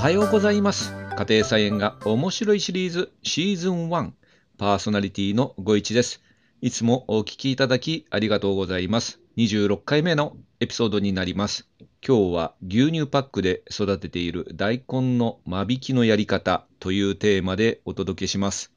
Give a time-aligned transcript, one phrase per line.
[0.00, 0.94] はようございます。
[1.14, 4.12] 家庭菜園が面白いシリーズシーズン1
[4.56, 6.22] パーソナリティのご一です。
[6.62, 9.20] いつもお聞きいただきありがとうございます。
[9.36, 11.68] 26回目のエピソードになります。
[12.02, 18.72] 今日は牛乳パックで育てている大根の間引きのやり方というテーマでお届けします。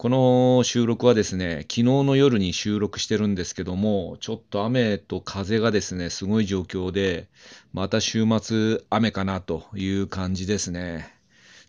[0.00, 7.28] この収録はですね、昨日の夜に収録してるんですけども、ちょっと雨と風がですね、すごい状況で、
[7.74, 11.14] また週末雨かなという感じですね。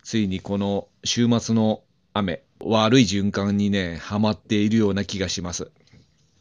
[0.02, 1.82] ついにこの週末の
[2.14, 5.70] 雨、悪い循環にね、はまっているような気がします。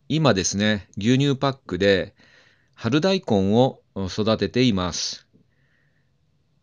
[0.07, 2.15] 今ですね、牛乳パックで
[2.73, 5.27] 春大根を育てています。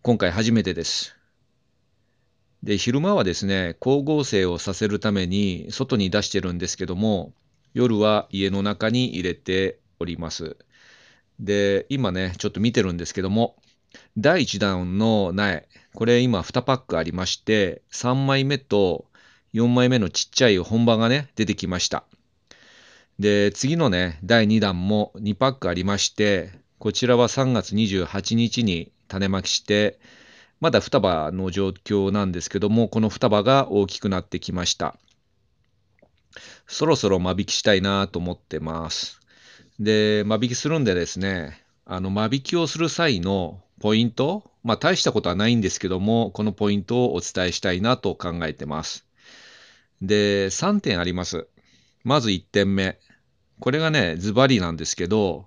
[0.00, 1.17] 今回初めてです。
[2.62, 7.32] で、昼間はですね、光合成をさせるために外に出してるんですけども、
[7.74, 10.56] 夜は家の中に入れております。
[11.38, 13.56] で、今ね、ちょっと見てるんですけども、
[14.16, 19.06] 第1弾の苗、これ今2パックありまして、3枚目と
[19.54, 22.04] 4枚目のちっちゃい本葉がね、出てきました。
[23.18, 29.98] で、次のね、第2弾も2パックありまして、こちらは3月28日に種まきして、
[30.60, 34.96] まだ双葉の状況なんですけども、この双葉が大きくなってきました。
[36.66, 39.20] そろそろ間引きしたいなと思ってます。
[39.78, 49.06] で、間引きするんでですね、あの、間引きをする際のポイント、まあ大したことはないんですけども、このポイントをお伝えしたいなと考えてます。
[50.02, 51.46] で、3点あります。
[52.04, 52.98] まず1点目。
[53.60, 55.46] これがね、ズバリなんですけど、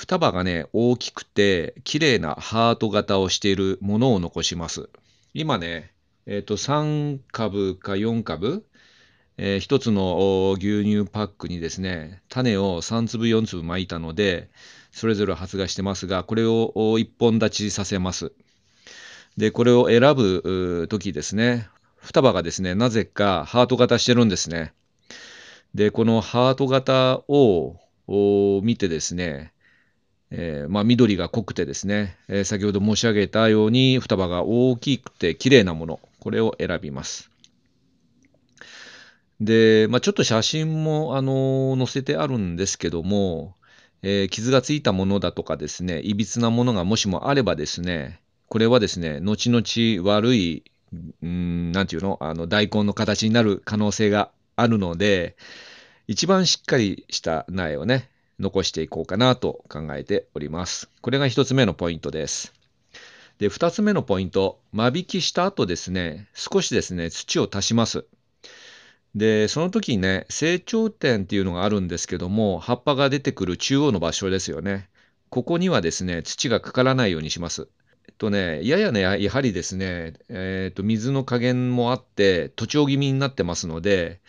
[0.00, 4.88] 双葉がね、大きくて、綺麗なハート型をしているものを残します。
[5.34, 5.92] 今ね、
[6.24, 8.64] えっ、ー、と、3株か4株、
[9.36, 14.48] えー、1つの牛乳パックにですね、種を3粒4粒巻いたので、
[14.90, 18.32] それぞれ発芽してますが、これを1本立ちさせます。
[19.36, 24.72] で、これを選ぶ時ですね、双葉がですね、なぜかハート型してるんですね。
[25.74, 27.76] で、このハート型を
[28.62, 29.52] 見てですね、
[30.30, 37.30] えー、まあ、緑が濃くてですね、えー、先ほど申し上げたように双葉が大きくて綺麗なもの、これを選びます。
[39.40, 43.54] で、まあ、ちょっと写真も、あの載せてあるんですけども、
[44.02, 50.64] えー、傷がついたものだとかですね、いびつなものがもしもあればですね、これはですね、後々悪い、
[51.22, 55.36] うん、なんていうの、あの、大根の形になる可能性があるので、
[56.06, 58.08] 一番しっかりした苗をね、
[58.40, 60.88] 残していこうかなと考えております。
[61.02, 62.52] これが一つ目のポイントです。
[63.38, 68.04] で、二つ目のポイント、間引きした後ですね、少しですね、土を足します。
[69.14, 74.88] で、その時にね、成長点っていうのがあるんですけども、葉っぱが出てくる中央の場所ですよね。
[75.30, 77.68] ここにはですね、土がかからないようにします。
[78.08, 84.20] えっとね、ややね、やはりですね、えっと、水の加減もあって、徒長気味になってますので、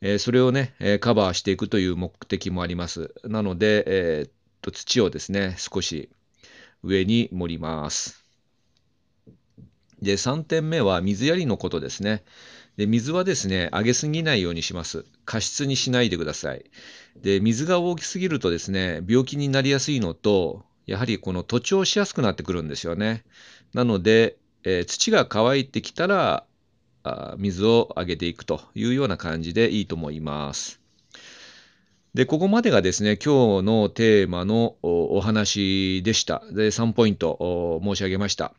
[0.00, 3.14] えそれをね、えカバーしていくという目的もあります。
[3.24, 4.30] なので、えー、っ
[4.62, 6.10] と土をですね、少し
[6.82, 8.24] 上に盛ります。
[10.02, 12.22] で、3点目は水やりのことですね。
[12.76, 15.06] で、水はですね、上げすぎないようにします。
[15.24, 16.64] 過失にしないでください。
[17.22, 23.24] で、水が大きすぎるとですね、病気になりやすいのと、やはりこの徒長しやすくなってくるんですよね。
[23.72, 26.45] なので、えー、土が乾いてきたら、
[27.38, 30.80] 水をあげていくというような感じでいいと思います。
[32.14, 36.42] で、ここまでがですね、今日のテーマのお話でした。
[36.50, 38.54] で、3ポイント申し上げました。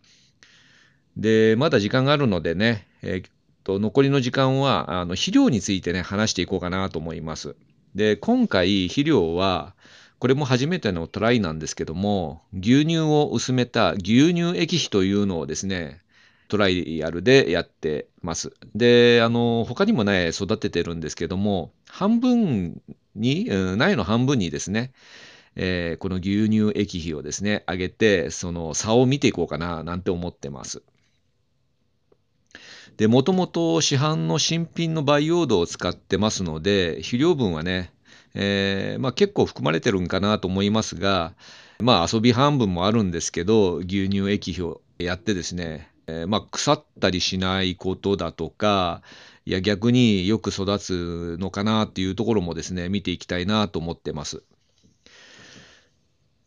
[1.18, 3.32] で、まだ時間があるのでね、えー、っ
[3.64, 7.56] と残りの時間はあの肥料についてね、話していこうかなと思います。
[7.96, 9.74] で、今回肥料は、
[10.20, 16.02] これも初めてのトライなんですけども、牛乳を薄めた牛乳液肥というのをですね、
[16.48, 18.54] トライアルでやってます。
[18.76, 22.82] で、あの、他にも苗育ててるんですけども、半分
[23.16, 24.92] に、苗の半分にですね、
[25.56, 30.84] えー、この牛乳液肥をですね、上げて、その差を見ていこうかな、なんて思ってます。
[32.98, 37.92] で、もともと市販の新品の培養土を使ってますので、肥料分はね、
[38.34, 41.34] えー、まあ、結構含まれてるんかなと思いますが、
[41.80, 49.02] まあ遊び半分もあるんですけど、牛乳液肥をやってですね、えー、まあ、腐ったりしないことだとか、
[49.46, 54.44] いや逆によく育つのかなっていうところもですね、見ていきたいなと思ってます。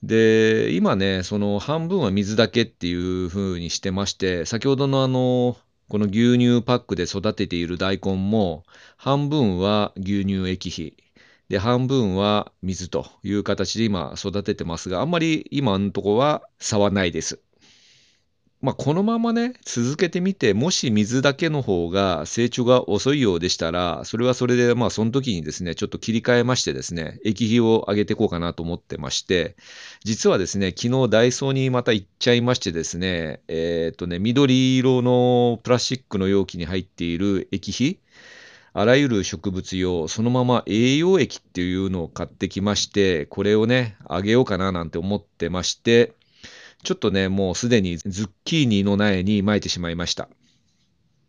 [0.02, 5.58] で、今ね、その半分は水だけっていう風にしてまして、先ほどのあの、
[5.88, 8.64] この牛乳パックで育てている大根も、
[8.96, 10.96] 半分は牛乳液肥、
[11.50, 17.40] で、半分は水という形で今育ててますが、あんまり今のところは差はないです。
[18.62, 29.56] まあ、このままね、続けてみて、もし水だけの方が成長が遅いようでしたら、それはそれで、まあ、その時にですね、ちょっと切り替えましてですね、液肥を上げていこうかなと思ってまして、
[30.04, 37.98] 実はですね、昨日ダイソーにまた行っちゃいましてですね、えー、っとね、緑色のプラスチックの容器に入っている液肥、
[38.74, 46.12] あらゆる植物用、そのまま栄養液っていうのを買ってきまして、これをね、あげようかななんて思ってまして、
[46.82, 50.28] ちょっとね、もうすでにズッキーニの苗に撒いてしまいました。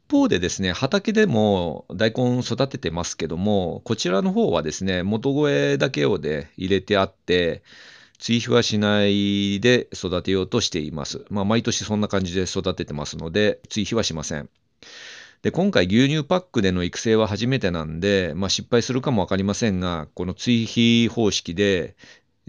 [0.08, 7.64] 一方でですね、畑でも大根育ててますけども、こちらの方はですね、元声だけをで入れてあって、
[8.20, 11.26] 追肥はしないで育てようとしています。
[11.30, 14.50] まあ、毎年そんな感じで育ててますので、追肥はしません。
[15.42, 21.96] で、今回牛乳パックでの育成は初めてなんで、まあ、失敗するかもわかりませんが、この追肥方式で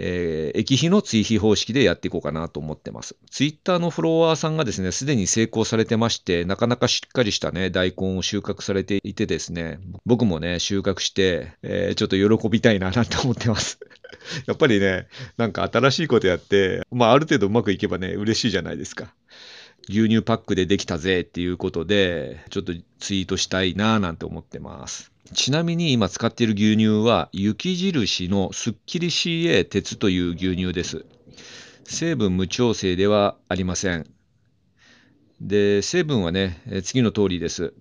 [0.05, 3.15] えー、液肥の追肥方式でやっていこうかなと思ってます。
[3.31, 13.79] ツイッターのフォロワーさんがですね、すでに成功されてまして、なかなかしっかりしたね、大根を収穫されていてですね、僕もね、収穫して、えー、ちょっと喜びたいななんて思ってます。
[14.47, 15.07] やっぱりね、
[15.37, 19.15] なんか新しいことやって、まあある程度うまくいけばね、嬉しいじゃないですか。
[19.89, 25.13] 牛乳パックでできたぜっていうことで、ちょっとツイートしたいなぁなんて思ってます。
[25.35, 31.05] ちなみに今使っている牛乳は雪印のすっきり CA 鉄という牛乳です。
[31.85, 34.07] 成分無調整ではありません。
[35.41, 37.75] で、成分はね、次の通りです。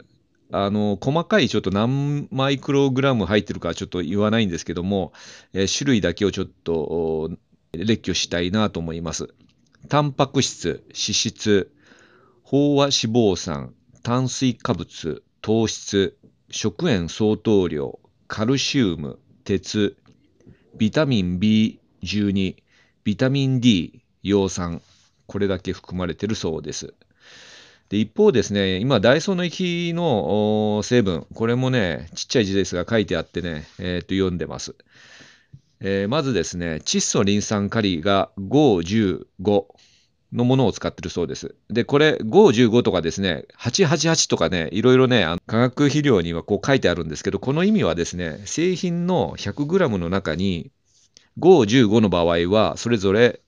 [0.52, 5.14] あの、細かいちょっと何マイクログラム入ってるかちょっと言わないんですけども、
[5.54, 7.32] え種類だけをちょっと
[7.74, 9.34] 列挙したいなと思います。
[9.88, 11.72] タンパク質、脂質、
[12.52, 16.18] 飽和脂肪酸、炭水化物、糖質、
[16.50, 19.96] 食塩相当量、カルシウム、鉄、
[20.76, 22.56] ビタミン B12、
[23.06, 24.82] ビタミン D、葉酸、
[25.28, 26.94] これだけ含まれてるそうです。
[27.88, 34.76] で一方ですね、今、ダイソーの液の成分、これもね、ちっちゃい字ですが書いてあってね、えー、と読んでます。
[35.80, 39.66] えー、まずですね、窒素リン酸カリが5、15、
[40.34, 41.56] のものを使ってるそうです。
[41.70, 50.72] で、これ、515とかですね、888とかね、いろいろね、あの化学肥料にはこう書いてあるんですけど、この意味はですね、製品の 100g の中に、
[51.40, 53.42] 515の場合は、それぞれ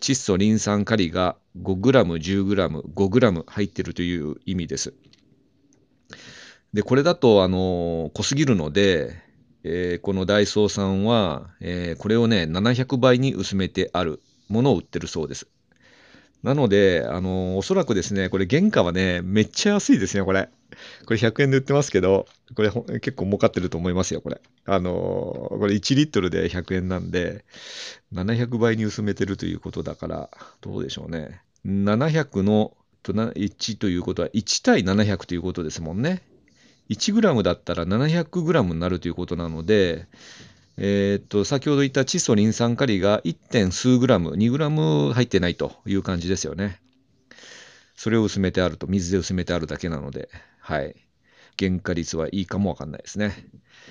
[0.00, 4.94] 窒素リン酸カリが 5g、10g、5g 入ってるという意味です。
[6.72, 9.20] で、これだと、あの、濃すぎるので、
[9.64, 15.46] えー、このダイソーさんは、えー、これをね、700倍に薄めてあるものを売ってるそうです。
[16.42, 20.48] なので、あの、おそらくですね、これ原価はね、めっちゃ安いですね、これ。
[21.06, 24.40] これ100円で売ってますけど、これ結構儲かってると思いますよ、これ。
[24.64, 27.44] あの、これ1リットルで100円なんで、
[28.12, 30.30] 700倍に薄めてるということだから、
[30.60, 31.42] どうでしょうね。
[31.64, 36.22] 700の1ということは1対700ということですもんね。
[36.88, 40.06] 1グラムだったら700グラムになるということなので、
[40.84, 43.36] えー、っと、先ほど言った窒素リン酸カリが 1.
[43.50, 46.80] 点数グラム、2グラム入ってないという感じですよね。
[47.94, 50.96] それを薄めてあると、水で薄めてあるだけなので、はい。
[51.56, 53.46] 原価率はいいかもわかんないですね。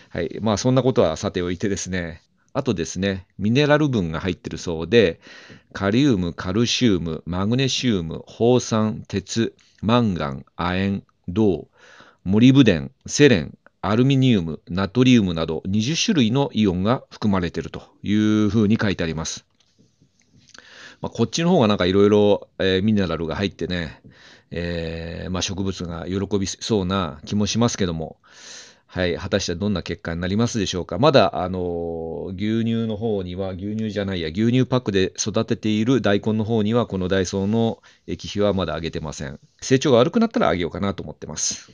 [0.09, 0.37] はい。
[0.41, 2.21] まあ、そんなことはさておいてですね、
[2.51, 5.21] あとですね、ミネラル分が入ってるそうで、
[5.71, 11.69] カリウム、カルシウム、マグネシウム、放酸、鉄、マンガン、亜鉛、銅、
[12.25, 19.45] モリブデン、セレン、アルミニウム、ナトリウムなど20種類のイオンが含まれているというふうに書いてあります。
[21.01, 22.47] まあ、こっちの方がなんかいろいろ
[22.83, 24.01] ミネラルが入ってね、
[24.51, 28.17] えー、まあ、植物が喜びそうな気もしますけども、
[28.85, 30.99] はい、果たしてどんな結果になりますでしょうか。
[30.99, 39.39] まだ、あの牛乳の方には、牛乳じゃないや、牛乳パックで育てている大根の方には、このダイソーの液肥はまだあげてません。
[39.61, 41.71] 成長が悪くなったらあげようかなと思ってます。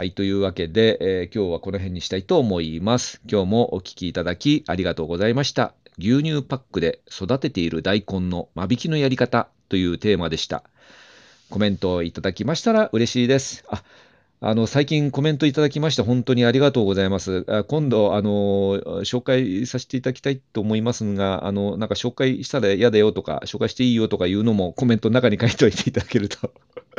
[0.00, 3.20] はい、というわけで、えー、今日はこの辺にしたいと思います。
[3.30, 5.74] 今日もお聴きいただきありがとうございました。
[5.98, 10.62] 牛乳パックで育てている大根の間引きのやり方というテーマでした。
[11.50, 13.62] コメントをいただきましたら嬉しいです。
[13.68, 13.82] あ
[14.42, 17.44] あの、最近コメントいただきまして本当にありがとうございます。
[17.46, 26.54] あ今度、あの、紹介させていただきたいと思いますが、あの、なんか紹介したら嫌だよとか、紹介していいよとかいうのもコメントの中に書いておいていただけると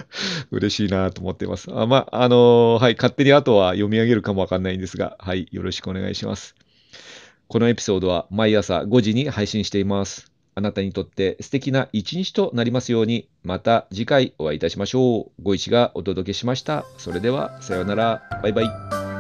[0.52, 1.72] 嬉しいなと思っています。
[1.74, 6.54] あまあ、の、はい、勝手にあとは読み上げるかもわかんないんですが、はい、よろしくお願いします。
[7.48, 10.31] このエピソードは毎朝5時に配信しています。
[10.56, 15.44] あなたにとって素敵な一日となりますように、また次回お会いいたしましょう。
[15.44, 16.86] ご一がお届けしました。
[16.98, 18.22] それでは、さようなら。
[18.44, 19.11] バイバイ。